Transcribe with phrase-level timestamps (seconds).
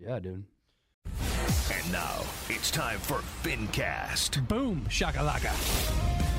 [0.00, 0.44] Yeah, dude.
[1.06, 4.46] And now it's time for FinCast.
[4.48, 5.52] Boom, shakalaka.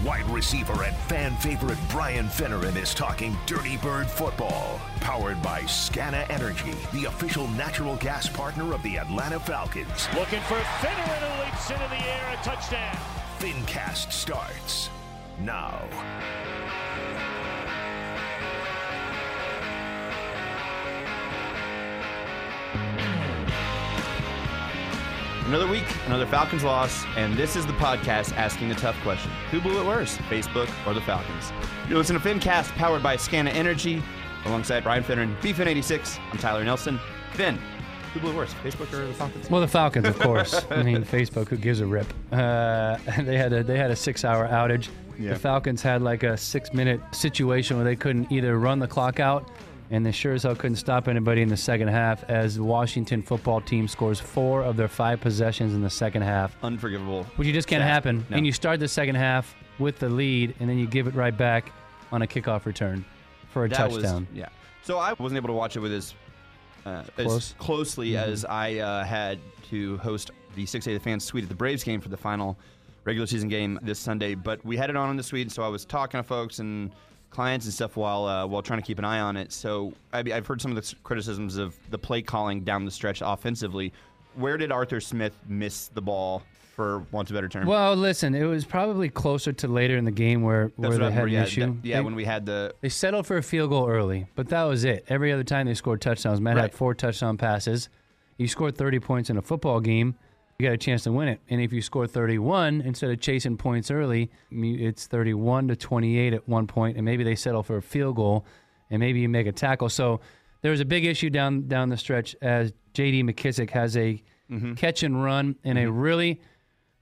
[0.06, 4.80] Wide receiver and fan favorite Brian Finneran is talking Dirty Bird football.
[5.02, 10.08] Powered by Scana Energy, the official natural gas partner of the Atlanta Falcons.
[10.16, 12.98] Looking for Finneran who leaps into the air, a touchdown.
[13.40, 14.90] FinCast starts
[15.42, 15.84] now.
[25.50, 29.60] Another week, another Falcons loss, and this is the podcast asking the tough question Who
[29.60, 31.52] blew it worse, Facebook or the Falcons?
[31.88, 34.04] You're listening to FinCast, powered by Scana Energy,
[34.46, 36.20] alongside Brian Finneran BFin86.
[36.32, 37.00] I'm Tyler Nelson.
[37.34, 37.58] Finn,
[38.14, 39.50] who blew it worse, Facebook or the Falcons?
[39.50, 40.64] Well, the Falcons, of course.
[40.70, 42.06] I mean, Facebook, who gives a rip?
[42.32, 44.90] Uh, they had a they had a six-hour outage.
[45.18, 45.34] Yeah.
[45.34, 49.50] The Falcons had like a six-minute situation where they couldn't either run the clock out,
[49.92, 52.24] and they sure as hell couldn't stop anybody in the second half.
[52.30, 56.56] As the Washington football team scores four of their five possessions in the second half,
[56.64, 57.24] Unforgivable.
[57.36, 57.88] which you just can't Sad.
[57.90, 58.26] happen.
[58.30, 58.38] No.
[58.38, 61.36] And you start the second half with the lead, and then you give it right
[61.36, 61.72] back
[62.12, 63.04] on a kickoff return
[63.52, 64.28] for a That was- touchdown.
[64.34, 64.50] yeah.
[64.84, 66.14] So I wasn't able to watch it with as,
[66.86, 67.08] uh, Close?
[67.18, 67.26] Mm-hmm.
[67.36, 71.56] as closely as I uh, had to host the 680 The Fans suite at the
[71.56, 72.58] Braves game for the final
[73.06, 74.36] regular season game this Sunday.
[74.36, 76.92] But we had it on in the suite, so I was talking to folks and
[77.30, 79.52] clients and stuff while uh, while trying to keep an eye on it.
[79.52, 83.22] So I, I've heard some of the criticisms of the play calling down the stretch
[83.26, 83.94] offensively.
[84.36, 86.44] Where did Arthur Smith miss the ball,
[86.76, 87.68] for want of a better term?
[87.68, 91.14] Well, listen, it was probably closer to later in the game where, where they had
[91.14, 91.60] an remember, issue.
[91.62, 94.28] Yeah, that- yeah They- when we had the They settled for a field goal early,
[94.36, 95.04] but that was it.
[95.10, 96.40] Every other time they scored touchdowns.
[96.40, 96.62] Matt Right.
[96.64, 97.90] had four touchdown passes.
[98.38, 100.16] You scored 30 points in a football game,
[100.60, 101.40] you got a chance to win it.
[101.50, 106.50] And if you score 31 instead of chasing points early, it's 31 to 28 at
[106.50, 108.46] one point, and maybe they settle for a field goal,
[108.90, 109.88] and maybe you make a tackle.
[109.88, 110.20] So
[110.62, 113.24] there was a big issue down down the stretch as J.D.
[113.24, 114.22] McKissick has a
[114.76, 116.42] catch and run in a really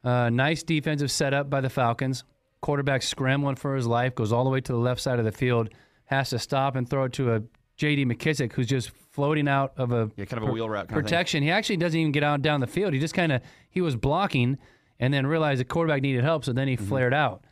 [0.03, 2.25] uh, nice defensive setup by the Falcons.
[2.61, 5.31] Quarterback scrambling for his life, goes all the way to the left side of the
[5.31, 5.69] field,
[6.05, 7.41] has to stop and throw it to a
[7.77, 8.05] J.D.
[8.05, 11.03] McKissick who's just floating out of a Yeah, kind of a wheel route kind of
[11.03, 11.03] thing.
[11.03, 11.43] protection.
[11.43, 12.93] He actually doesn't even get out down the field.
[12.93, 14.57] He just kind of he was blocking
[14.99, 16.87] and then realized the quarterback needed help, so then he Mm-hmm.
[16.87, 17.43] flared out.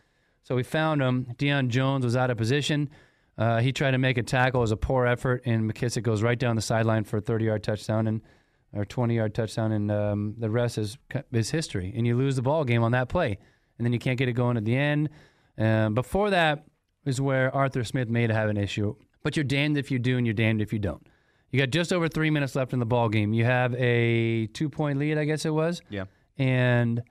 [0.43, 1.27] So we found him.
[1.37, 2.89] Deion Jones was out of position.
[3.37, 4.61] Uh, he tried to make a tackle.
[4.61, 7.63] It was a poor effort, and McKissick goes right down the sideline for a 30-yard
[7.63, 8.21] touchdown and
[8.73, 10.97] or 20-yard touchdown, and um, the rest is
[11.31, 11.93] is history.
[11.95, 13.37] And you lose the ball game on that play,
[13.77, 15.09] and then you can't get it going at the end.
[15.57, 16.65] Um, before that
[17.05, 18.95] is where Arthur Smith may have an issue.
[19.25, 21.01] But you're damned if you do, and you're damned if you don't.
[21.49, 23.33] You got just over three minutes left in the ball game.
[23.33, 26.03] You have a two-point lead, I guess it was yeah.
[26.37, 27.01] and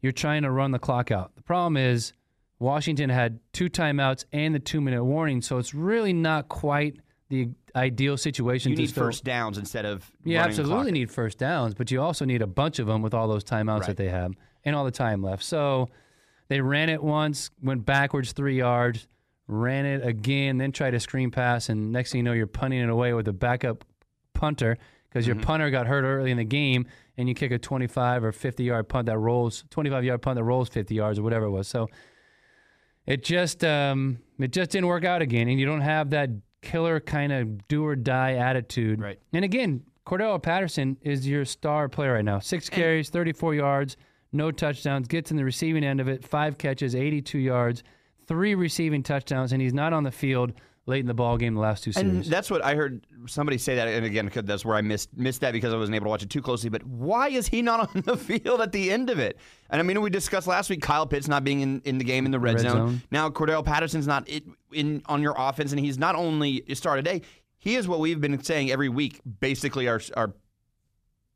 [0.00, 1.36] you're trying to run the clock out.
[1.36, 2.14] The problem is
[2.58, 6.96] Washington had two timeouts and the two minute warning, so it's really not quite
[7.28, 8.70] the ideal situation.
[8.70, 12.00] You to need still- first downs instead of You absolutely need first downs, but you
[12.00, 13.86] also need a bunch of them with all those timeouts Right.
[13.88, 14.32] that they have
[14.64, 15.42] and all the time left.
[15.42, 15.90] So
[16.48, 19.06] they ran it once, went backwards three yards,
[19.48, 22.80] ran it again, then tried a screen pass, and next thing you know, you're punting
[22.80, 23.84] it away with a backup
[24.34, 24.76] punter
[25.08, 25.38] because Mm-hmm.
[25.38, 26.86] your punter got hurt early in the game,
[27.18, 30.44] and you kick a 25 or 50 yard punt that rolls 25 yard punt that
[30.44, 31.68] rolls 50 yards or whatever it was.
[31.68, 31.88] So
[33.06, 36.30] it just um, it just didn't work out again, and you don't have that
[36.62, 39.00] killer kind of do or die attitude.
[39.00, 39.18] Right.
[39.32, 42.38] And again, Cordarrelle Patterson is your star player right now.
[42.38, 43.96] Six carries, 34 yards,
[44.32, 45.08] no touchdowns.
[45.08, 47.82] Gets in the receiving end of it, five catches, 82 yards,
[48.26, 50.52] three receiving touchdowns, and he's not on the field
[50.84, 52.28] late in the ball game the last two And series.
[52.28, 55.52] that's what I heard somebody say that, and again, that's where I missed missed that
[55.52, 56.70] because I wasn't able to watch it too closely.
[56.70, 59.38] But why is he not on the field at the end of it?
[59.70, 62.24] And I mean, we discussed last week Kyle Pitts not being in, in the game
[62.26, 62.72] in the red, Red zone.
[62.72, 63.02] zone.
[63.12, 66.96] Now Cordarrelle Patterson's not in, in on your offense, and he's not only a star
[66.96, 67.22] today.
[67.58, 70.32] He is what we've been saying every week, basically our our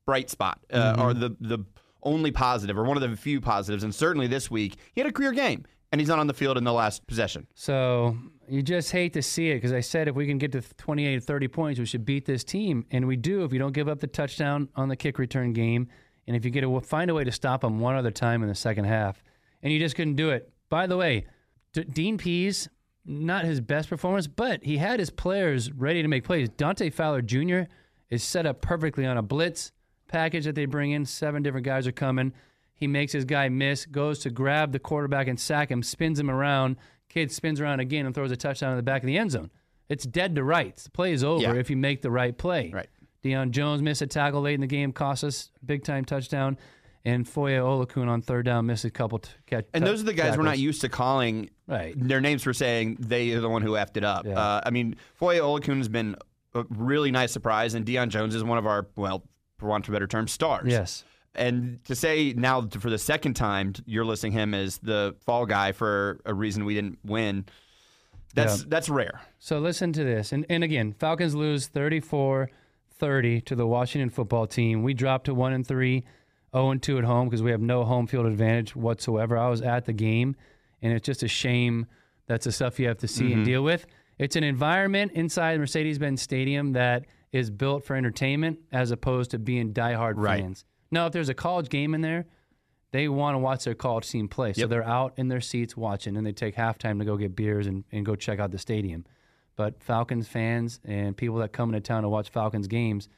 [0.06, 1.02] bright spot, uh, Mm-hmm.
[1.02, 1.58] or the the
[2.02, 3.82] only positive, or one of the few positives.
[3.84, 6.58] And certainly this week, he had a career game, and he's not on the field
[6.58, 7.46] in the last possession.
[7.54, 8.16] So
[8.48, 11.16] you just hate to see it because I said if we can get to 28
[11.16, 12.84] or 30 points, we should beat this team.
[12.90, 15.88] And we do if you don't give up the touchdown on the kick return game.
[16.26, 18.48] And if you get a, find a way to stop them one other time in
[18.48, 19.22] the second half.
[19.62, 20.52] And you just couldn't do it.
[20.68, 21.26] By the way,
[21.72, 22.68] D- Dean Pees
[23.06, 26.48] not his best performance, but he had his players ready to make plays.
[26.48, 27.62] Dante Fowler Jr.
[28.10, 29.72] is set up perfectly on a blitz
[30.08, 31.04] package that they bring in.
[31.06, 32.32] Seven different guys are coming.
[32.76, 36.30] He makes his guy miss, goes to grab the quarterback and sack him, spins him
[36.30, 36.76] around.
[37.08, 39.50] Kid spins around again and throws a touchdown in the back of the end zone.
[39.88, 40.84] It's dead to rights.
[40.84, 41.54] The play is over Yeah.
[41.54, 42.70] if you make the right play.
[42.74, 42.88] Right.
[43.24, 46.58] Deion Jones missed a tackle late in the game, cost us a big time touchdown.
[47.04, 49.64] And Foye Oluokun on third down missed a couple t- catch.
[49.72, 51.94] And those are the guys we're not used to calling Right.
[51.96, 54.26] their names for saying they are the one who effed it up.
[54.26, 54.38] Yeah.
[54.38, 56.16] Uh, I mean, Foye Oluokun has been
[56.54, 59.22] a really nice surprise, and Deion Jones is one of our, well,
[59.58, 60.66] for want of a better term, stars.
[60.70, 61.04] Yes.
[61.36, 65.72] And to say now for the second time you're listing him as the fall guy
[65.72, 67.44] for a reason we didn't win,
[68.34, 68.66] that's Yeah.
[68.68, 69.20] that's rare.
[69.38, 70.32] So listen to this.
[70.32, 72.50] And, and again, Falcons lose 34
[72.98, 74.82] 30 to the Washington football team.
[74.82, 76.02] We dropped to 1 and 3,
[76.54, 79.36] 0 and 2 at home because we have no home field advantage whatsoever.
[79.36, 80.34] I was at the game,
[80.80, 81.86] and it's just a shame
[82.26, 83.44] that's the stuff you have to see and mm-hmm.
[83.44, 83.86] deal with.
[84.18, 89.38] It's an environment inside Mercedes Benz Stadium that is built for entertainment as opposed to
[89.38, 90.40] being diehard Right.
[90.40, 90.64] fans.
[90.90, 92.26] Now, if there's a college game in there,
[92.92, 94.52] they want to watch their college team play.
[94.52, 94.70] So Yep.
[94.70, 97.84] they're out in their seats watching, and they take halftime to go get beers and,
[97.92, 99.04] and go check out the stadium.
[99.56, 103.08] But Falcons fans and people that come into town to watch Falcons games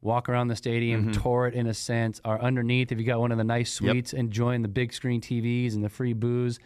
[0.00, 1.22] walk around the stadium, Mm-hmm.
[1.22, 3.90] tour it in a sense, are underneath if you got one of the nice Yep.
[3.92, 6.58] suites, enjoying the big screen TVs and the free booze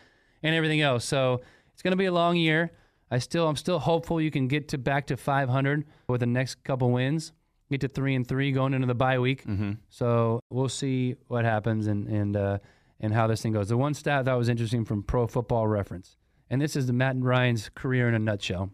[0.43, 1.05] and everything else.
[1.05, 1.43] So
[1.75, 2.73] it's going to be a long year.
[3.11, 6.65] I still, I'm still hopeful you can get to back to 500 with the next
[6.65, 7.33] couple wins,
[7.71, 9.45] get to three and three going into the bye week.
[9.45, 9.73] Mm-hmm.
[9.89, 12.59] So we'll see what happens and and uh,
[13.01, 13.69] and how this thing goes.
[13.69, 16.17] The one stat that was interesting from Pro Football Reference,
[16.51, 18.71] and this is the Matt Ryan's career in a nutshell.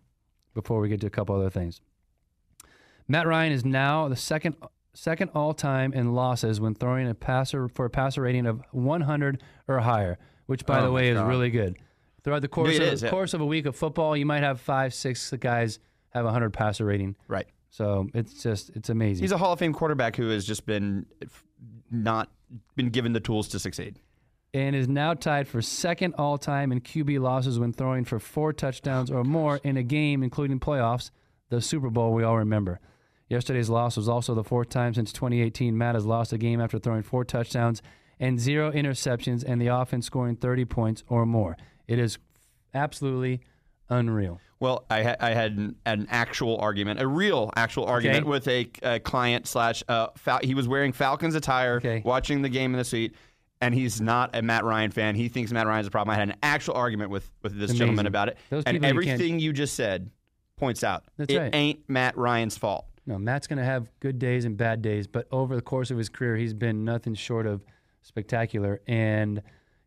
[0.55, 1.81] Before we get to a couple other things,
[3.09, 4.57] Matt Ryan is now the second
[4.95, 9.43] second all time in losses when throwing a passer for a passer rating of 100
[9.69, 11.29] or higher, which by Oh the way is God.
[11.29, 11.77] really good.
[12.23, 13.11] Throughout the course It of, is, yeah.
[13.11, 15.79] course of a week of football, you might have five, six guys
[16.11, 17.17] have a 100 passer rating.
[17.27, 17.47] Right.
[17.73, 19.25] So it's just it's amazing.
[19.25, 21.07] He's a Hall of Fame quarterback who has just been
[21.91, 22.31] not
[22.77, 23.99] been given the tools to succeed.
[24.55, 28.53] and is now tied for second all time in QB losses when throwing for four
[28.53, 31.11] touchdowns oh or more in a game, including playoffs,
[31.49, 32.79] the Super Bowl we all remember.
[33.31, 36.79] Yesterday's loss was also the fourth time since 2018 Matt has lost a game after
[36.79, 37.81] throwing four touchdowns
[38.21, 41.57] and zero interceptions and the offense scoring 30 points or more.
[41.89, 42.19] It is
[42.75, 43.41] absolutely
[43.89, 44.39] unreal.
[44.63, 48.29] Well, I, ha- I had an, an actual argument, a real actual argument Okay.
[48.31, 49.83] with a, a client slash.
[49.89, 52.01] Uh, Fal- he was wearing Falcons attire, Okay.
[52.05, 53.17] watching the game in the suite,
[53.61, 55.17] and he's not a Matt Ryan fan.
[55.17, 56.15] He thinks Matt Ryan's a problem.
[56.15, 58.87] I had an actual argument with with this It's gentleman about it, Those and people
[58.87, 60.11] you everything you just said
[60.57, 61.55] points out That's it right.
[61.55, 62.87] ain't Matt Ryan's fault.
[63.05, 65.99] No, Matt's going to have good days and bad days, but over the course of
[65.99, 67.63] his career, he's been nothing short of
[68.03, 68.81] spectacular.
[68.87, 69.43] And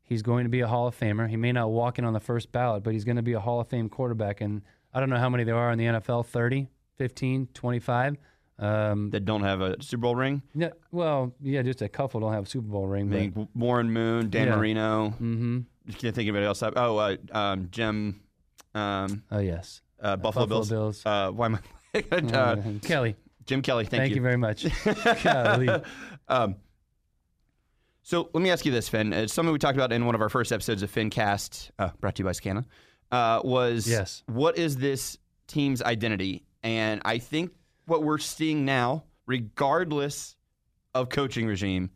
[0.06, 1.28] he's going to be a Hall of Famer.
[1.30, 3.40] He may not walk in on the first ballot, but he's going to be a
[3.40, 4.40] Hall of Fame quarterback.
[4.42, 4.62] And
[4.94, 6.68] I don't know how many there are in the NFL 30,
[6.98, 8.16] 15, 25.
[8.58, 10.42] Um, That don't have a Super Bowl ring.
[10.54, 13.08] yeah, well, yeah, just a couple don't have a Super Bowl ring.
[13.08, 14.56] I But, think Warren Moon, Dan Yeah.
[14.56, 15.10] Marino.
[15.10, 15.60] mm-hmm.
[15.92, 16.64] Can't think of anybody else.
[16.64, 18.22] Oh, uh, um, Jim,
[18.74, 19.82] um, Oh, yes.
[20.02, 20.70] uh, Buffalo, Buffalo Bills.
[20.70, 21.06] Bills.
[21.06, 21.60] Uh, why am
[21.94, 22.04] I?
[22.12, 23.16] uh, Uh, Kelly,
[23.46, 23.84] Jim Kelly.
[23.86, 24.22] Thank, thank, you.
[24.22, 24.66] very much.
[26.28, 26.56] Um,
[28.06, 29.12] so let me ask you this, Finn.
[29.14, 32.14] It's something we talked about in one of our first episodes of FinCast, uh, brought
[32.16, 32.64] to you by Scana.
[33.12, 34.22] Uh, was Yes.
[34.28, 35.18] what is this
[35.48, 36.46] team's identity?
[36.62, 37.52] And I think
[37.88, 40.36] what we're seeing now, regardless
[40.94, 41.90] of coaching regime,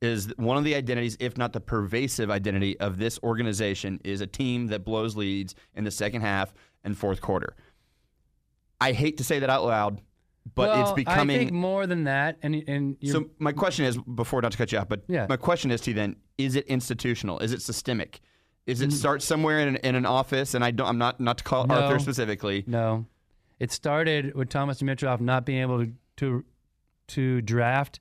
[0.00, 4.26] is one of the identities, if not the pervasive identity of this organization, is a
[4.28, 7.56] team that blows leads in the second half and fourth quarter.
[8.80, 10.00] I hate to say that out loud,
[10.54, 12.36] but well, it's becoming I think more than that.
[12.42, 15.26] And, and so my question is, before not to cut you off, but Yeah.
[15.28, 17.38] my question is to you then: Is it institutional?
[17.38, 18.20] Is it systemic?
[18.66, 20.54] Is it start somewhere in an, in an office?
[20.54, 20.86] And I don't.
[20.88, 21.74] I'm not not to call No.
[21.74, 22.64] Arthur specifically.
[22.66, 23.06] No,
[23.58, 26.44] it started with Thomas Dimitroff not being able to to,
[27.08, 28.00] to draft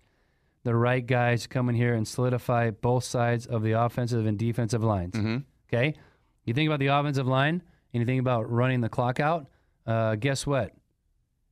[0.64, 4.38] the right guys to come in here and solidify both sides of the offensive and
[4.38, 5.16] defensive lines.
[5.74, 5.96] Okay,
[6.46, 9.48] you think about the offensive line and you think about running the clock out.
[9.88, 10.74] Uh, guess what?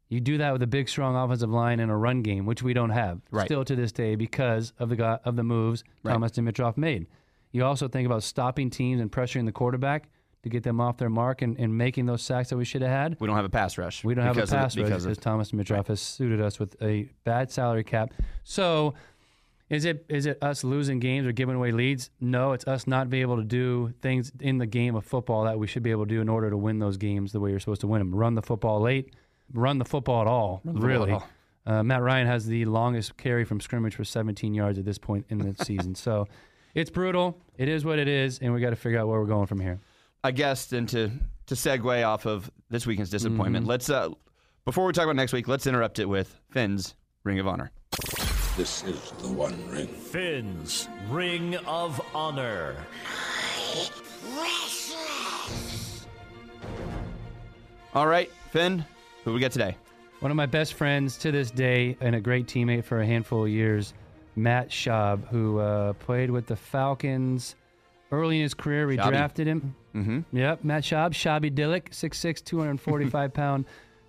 [0.10, 2.74] You do that with a big, strong offensive line and a run game, which we
[2.74, 3.46] don't have Right.
[3.46, 6.14] still to this day because of the go- of the moves Right.
[6.14, 7.06] Thomas Dimitroff made.
[7.52, 10.10] You also think about stopping teams and pressuring the quarterback
[10.42, 12.90] to get them off their mark and, and making those sacks that we should have
[12.92, 13.18] had.
[13.20, 14.04] We don't have a pass rush.
[14.04, 17.52] We don't have a pass rush because Thomas Dimitroff has suited us with a bad
[17.52, 18.12] salary cap.
[18.44, 18.94] So,
[19.70, 22.10] is it is it us losing games or giving away leads?
[22.20, 25.60] No, it's us not being able to do things in the game of football that
[25.60, 27.60] we should be able to do in order to win those games the way you're
[27.60, 28.16] supposed to win them.
[28.16, 29.14] Run the football late,
[29.54, 30.62] run the football at all.
[30.64, 31.28] the football really, at all.
[31.66, 35.26] Uh, Matt Ryan has the longest carry from scrimmage for 17 yards at this point
[35.30, 35.96] in the season.
[35.96, 36.28] So,
[36.76, 37.38] it's brutal.
[37.58, 39.60] It is what it is, and we got to figure out where we're going from
[39.60, 39.80] here.
[40.24, 41.10] I guess then to
[41.48, 43.70] to segue off of this weekend's disappointment, Mm-hmm.
[43.70, 44.10] let's uh,
[44.66, 47.72] before we talk about next week, let's interrupt it with Finn's Ring of Honor.
[48.56, 49.88] This is the One Ring.
[49.88, 52.76] Finn's Ring of Honor.
[57.96, 58.86] All right, Finn,
[59.24, 59.76] who we get today?
[60.20, 63.44] One of my best friends to this day and a great teammate for a handful
[63.46, 63.94] of years,
[64.36, 67.56] Matt Schaub, who uh, played with the Falcons
[68.12, 68.88] early in his career.
[68.88, 69.10] We Schaubby.
[69.10, 69.76] drafted him.
[69.96, 70.38] Mm-hmm.
[70.38, 73.66] Yep, Matt Schaub, Shabby Dillick, 6'6", 245 pound,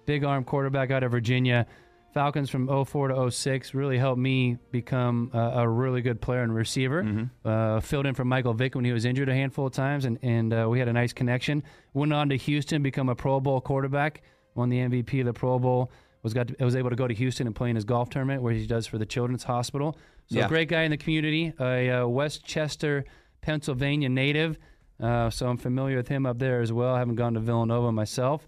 [0.07, 1.67] big arm quarterback out of Virginia.
[2.13, 6.53] Falcons from 04 to 06 really helped me become a, a really good player and
[6.53, 7.29] receiver.
[7.45, 10.19] Uh, filled in for Michael Vick when he was injured a handful of times, and,
[10.23, 11.63] and uh, we had a nice connection.
[11.95, 14.23] Went on to Houston, become a Pro Bowl quarterback,
[14.55, 15.91] won the MVP of the Pro Bowl.
[16.23, 18.43] Was got to, was able to go to Houston and play in his golf tournament
[18.43, 19.97] where he does for the Children's Hospital.
[20.27, 20.49] So Yeah.
[20.49, 23.05] great guy in the community, a uh, West Chester,
[23.41, 24.59] Pennsylvania native.
[25.01, 26.95] Uh, so I'm familiar with him up there as well.
[26.95, 28.47] I haven't gone to Villanova myself.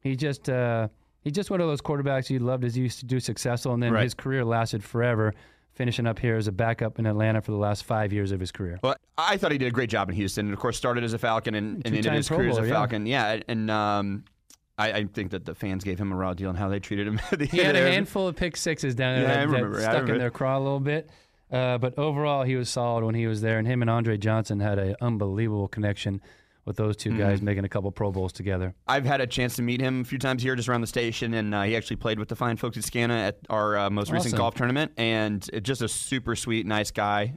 [0.00, 0.88] He just uh,
[1.22, 3.82] he's just one of those quarterbacks you loved as you used to do successful, and
[3.82, 4.02] then Right.
[4.02, 5.32] his career lasted forever,
[5.72, 8.52] finishing up here as a backup in Atlanta for the last five years of his
[8.52, 8.78] career.
[8.82, 11.14] Well, I thought he did a great job in Houston, and of course started as
[11.14, 12.74] a Falcon and, and ended his career as a Bowler, yeah.
[12.74, 13.06] Falcon.
[13.06, 14.24] Yeah, and um,
[14.76, 17.06] I, I think that the fans gave him a raw deal on how they treated
[17.06, 17.20] him.
[17.32, 19.56] At the He had a handful of pick sixes down there Yeah, I that, that
[19.56, 21.10] remember, I stuck in their craw a little bit.
[21.50, 24.58] Uh, but overall, he was solid when he was there, and him and Andre Johnson
[24.60, 26.20] had an unbelievable connection
[26.64, 27.10] with those Mm-hmm.
[27.10, 28.74] two guys making a couple Pro Bowls together.
[28.88, 31.34] I've had a chance to meet him a few times here, just around the station,
[31.34, 34.10] and uh, he actually played with the fine folks at Scana at our uh, most
[34.10, 37.34] recent golf tournament, and just a super sweet, nice guy.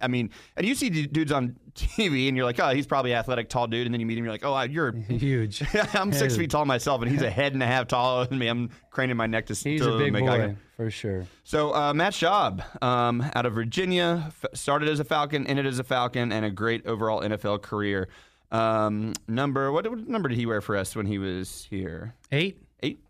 [0.00, 3.14] I mean, and you see d- dudes on TV, and you're like, oh, he's probably
[3.14, 4.92] athletic, tall dude, and then you meet him, you're like, oh, you're.
[5.08, 5.62] Huge.
[5.94, 8.48] I'm six feet tall myself, and he's a head and a half taller than me.
[8.48, 9.72] I'm craning my neck to see.
[9.72, 11.26] He's to a big make boy for sure.
[11.44, 15.78] So uh, Matt Schaub, um, out of Virginia, f- started as a Falcon, ended as
[15.78, 18.08] a Falcon, and a great overall NFL career.
[18.50, 22.14] Um, number what, what number did he wear for us when he was here?
[22.30, 23.00] Eight, Eight.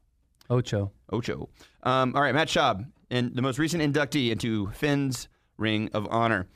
[0.51, 0.93] Ocho.
[1.11, 1.49] Ocho.
[1.83, 5.29] Um, all right, Matt Schaub, and the most recent inductee into Finn's
[5.63, 6.47] Ring of Honor.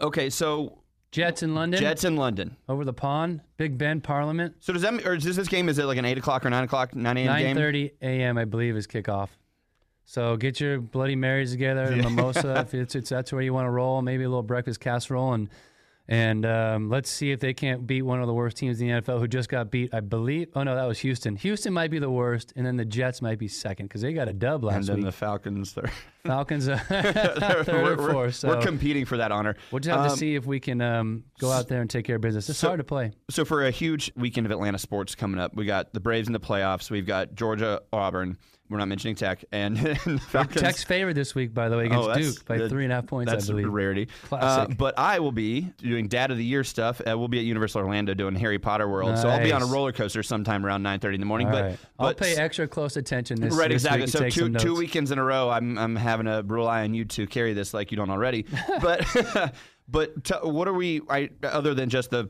[0.00, 1.80] Okay, so Jets in London.
[1.80, 2.56] Jets in London.
[2.68, 3.40] over the pond.
[3.56, 4.56] Big Ben Parliament.
[4.60, 5.68] So does that or is this, this game?
[5.68, 7.38] Is it like an eight o'clock or nine o'clock, nine a.m.
[7.38, 7.56] game?
[7.56, 8.36] 9:30 a.m.
[8.36, 9.30] I believe is kickoff.
[10.04, 13.70] So get your Bloody Marys together, mimosa if it's, it's that's where you want to
[13.70, 14.00] roll.
[14.02, 15.48] Maybe a little breakfast casserole, and
[16.10, 18.92] and um, let's see if they can't beat one of the worst teams in the
[19.02, 19.92] NFL who just got beat.
[19.92, 20.48] I believe.
[20.54, 21.36] Oh no, that was Houston.
[21.36, 24.28] Houston might be the worst, and then the Jets might be second because they got
[24.28, 24.78] a dub last week.
[24.78, 25.04] And then week.
[25.06, 25.76] the Falcons.
[26.24, 28.34] Falcons are third we're, or we're- fourth.
[28.36, 29.56] So we're competing for that honor.
[29.70, 32.04] we'll just have to Um, see if we can um, go out there and take
[32.06, 32.48] care of business.
[32.48, 33.12] It's so- hard to play.
[33.30, 36.32] So for a huge weekend of Atlanta sports coming up, we got the Braves in
[36.32, 36.90] the playoffs.
[36.90, 38.36] We've got Georgia, Auburn.
[38.70, 40.60] We're not mentioning Tech and, and the Falcons.
[40.60, 43.06] Tech's favored this week, by the way, against Oh, Duke by three and a half
[43.06, 43.32] points.
[43.32, 43.66] That's I believe.
[43.66, 44.08] a rarity.
[44.24, 44.70] Classic.
[44.70, 47.00] Uh, but I will be doing Dad of the Year stuff.
[47.00, 49.16] Uh, we'll be at Universal Orlando doing Harry Potter World.
[49.18, 51.46] So I'll be on a roller coaster sometime around 9:30 in the morning.
[51.46, 51.78] All but right.
[51.98, 54.06] I'll pay extra close attention this Right, this exactly.
[54.06, 57.26] So two two weekends in a row, I'm I'm having to rely on you to
[57.26, 58.44] carry this like you don't already.
[58.82, 59.54] but
[59.88, 61.00] but t- what are we?
[61.08, 62.28] I, other than just the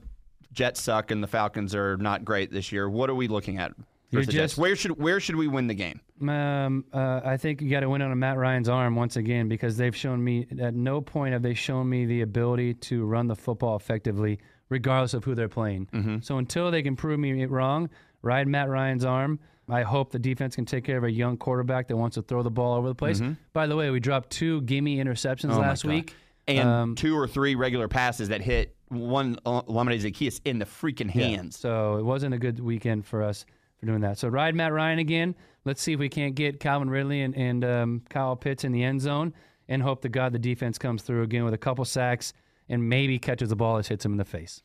[0.52, 2.88] Jets suck and the Falcons are not great this year.
[2.88, 3.72] What are we looking at?
[4.10, 4.52] You're versus the Jets?
[4.52, 6.00] just- Where should where should we win the game?
[6.20, 9.48] Um, uh, I think you got to win on a Matt Ryan's arm once again
[9.48, 13.26] because they've shown me at no point have they shown me the ability to run
[13.28, 15.88] the football effectively, regardless of who they're playing.
[15.92, 16.16] Mm-hmm.
[16.22, 17.90] So until they can prove me wrong,
[18.22, 19.38] ride Matt Ryan's arm.
[19.70, 22.42] I hope the defense can take care of a young quarterback that wants to throw
[22.42, 23.20] the ball over the place.
[23.52, 25.58] By the way, we dropped two gimme interceptions Mm-hmm.
[25.58, 26.14] Oh last week.
[26.46, 30.64] And Um, two or three regular passes that hit one uh, Lamine Zaccheaus in the
[30.64, 31.26] freaking Yeah.
[31.26, 31.58] hands.
[31.58, 33.44] So it wasn't a good weekend for us
[33.78, 34.18] for doing that.
[34.18, 35.34] So ride Matt Ryan again.
[35.64, 38.82] Let's see if we can't get Calvin Ridley and, and um, Kyle Pitts in the
[38.82, 39.34] end zone
[39.68, 42.32] and hope to God the defense comes through again with a couple sacks
[42.68, 44.62] and maybe catches the ball that hits him in the face.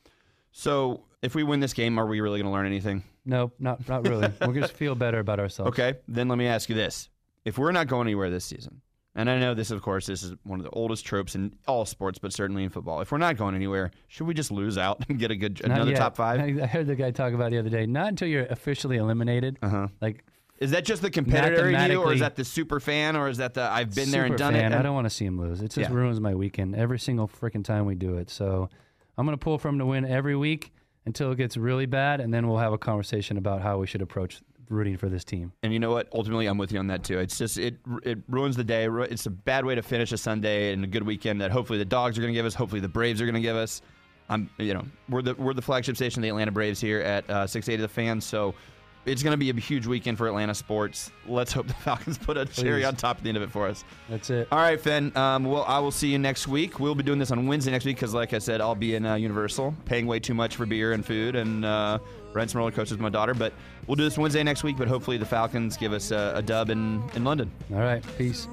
[0.51, 3.03] So if we win this game, are we really going to learn anything?
[3.25, 4.27] Nope, not not really.
[4.41, 5.70] We're going to feel better about ourselves.
[5.70, 7.10] Okay, then let me ask you this:
[7.46, 8.82] If we're not going anywhere this season,
[9.15, 11.86] and I know this, of course, this is one of the oldest tropes in all
[11.86, 13.01] sports, but certainly in football.
[13.01, 15.72] If we're not going anywhere, should we just lose out and get a good Not
[15.75, 15.98] another yet.
[15.98, 16.39] top five?
[16.39, 17.86] I heard the guy talk about it the other day.
[17.86, 19.60] Not until you're officially eliminated.
[19.62, 19.88] Uh-huh.
[20.01, 20.24] Like
[20.60, 23.38] Is that just the competitor in you, or is that the super fan, or is
[23.38, 24.74] that the I've been there and done fan.
[24.74, 24.77] it?
[24.77, 25.62] I don't want to see him lose.
[25.62, 25.96] It just Yeah.
[25.96, 28.29] ruins my weekend every single freaking time we do it.
[28.29, 28.70] So
[29.17, 30.72] I'm going to pull for him to win every week
[31.05, 34.01] until it gets really bad, and then we'll have a conversation about how we should
[34.01, 34.41] approach
[34.74, 35.53] rooting for this team.
[35.63, 36.08] And you know what?
[36.13, 37.20] Ultimately, I'm with you on that too.
[37.20, 38.88] It's just it it ruins the day.
[38.89, 41.86] It's a bad way to finish a Sunday and a good weekend that hopefully the
[41.86, 42.53] dogs are going to give us.
[42.53, 43.82] Hopefully the Braves are going to give us.
[44.30, 47.30] I'm you know we're the we're the flagship station of the Atlanta Braves here at
[47.30, 48.25] uh, 680 The fans.
[48.25, 48.56] So
[49.05, 51.12] it's going to be a huge weekend for Atlanta sports.
[51.27, 52.86] Let's hope the Falcons put a cherry Please.
[52.86, 53.83] on top at the end of it for us.
[54.10, 54.48] That's it.
[54.51, 55.15] All right, Finn.
[55.17, 56.79] Um, well, I will see you next week.
[56.79, 59.05] We'll be doing this on Wednesday next week because, like I said, I'll be in
[59.05, 62.00] uh, Universal, paying way too much for beer and food and uh,
[62.33, 63.33] riding some roller coasters with my daughter.
[63.33, 63.53] But
[63.88, 64.77] we'll do this Wednesday next week.
[64.77, 67.51] But hopefully, the Falcons give us a, a dub in, in London.
[67.72, 68.03] All right.
[68.17, 68.48] Peace.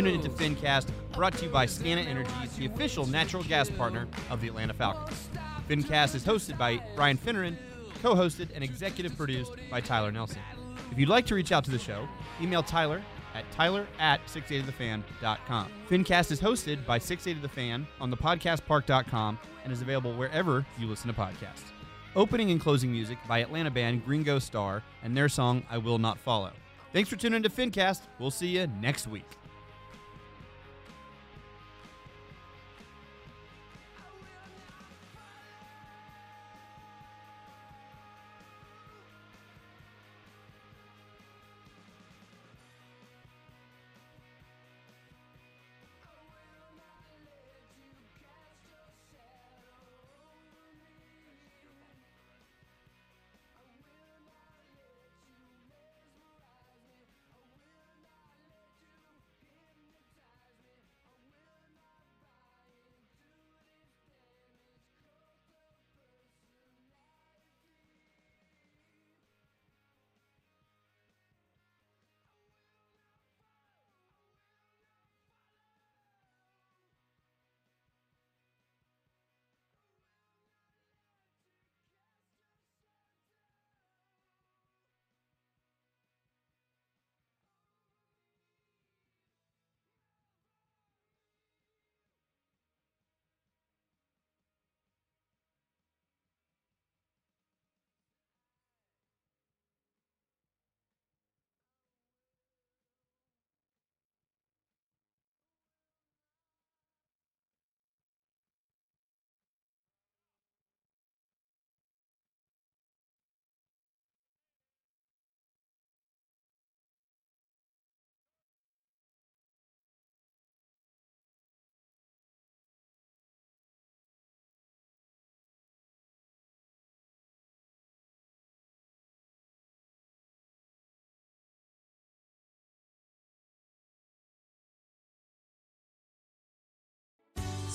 [0.00, 4.08] For tuning into FinCast, brought to you by Scana Energy, the official natural gas partner
[4.30, 5.28] of the Atlanta Falcons.
[5.68, 7.54] FinCast is hosted by Brian Finneran,
[8.00, 10.40] co-hosted and executive produced by Tyler Nelson.
[10.90, 12.08] If you'd like to reach out to the show,
[12.40, 13.02] email Tyler
[13.34, 15.70] at tyler at 680thefan.com.
[15.90, 21.72] FinCast is hosted by 680thefan on thepodcastpark.com and is available wherever you listen to podcasts.
[22.16, 26.18] Opening and closing music by Atlanta band Gringo Star and their song I Will Not
[26.18, 26.52] Follow.
[26.94, 28.00] Thanks for tuning into FinCast.
[28.18, 29.26] We'll see you next week.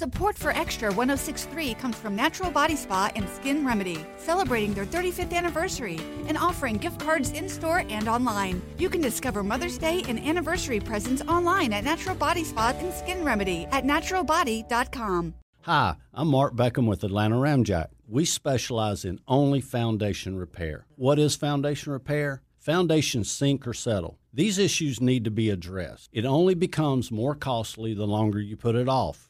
[0.00, 5.34] Support for Extra 1063 comes from Natural Body Spa and Skin Remedy, celebrating their 35th
[5.34, 8.62] anniversary and offering gift cards in store and online.
[8.78, 13.22] You can discover Mother's Day and anniversary presents online at Natural Body Spa and Skin
[13.22, 15.34] Remedy at naturalbody.com.
[15.64, 17.88] Hi, I'm Mark Beckham with Atlanta Ramjack.
[18.08, 20.86] We specialize in only foundation repair.
[20.96, 22.40] What is foundation repair?
[22.58, 24.18] Foundations sink or settle.
[24.32, 26.08] These issues need to be addressed.
[26.10, 29.29] It only becomes more costly the longer you put it off.